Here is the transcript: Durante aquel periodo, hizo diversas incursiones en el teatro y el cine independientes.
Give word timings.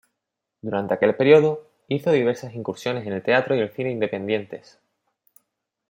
Durante 0.63 0.95
aquel 0.95 1.13
periodo, 1.15 1.69
hizo 1.87 2.09
diversas 2.11 2.55
incursiones 2.55 3.05
en 3.05 3.13
el 3.13 3.21
teatro 3.21 3.55
y 3.55 3.59
el 3.59 3.69
cine 3.71 3.91
independientes. 3.91 4.79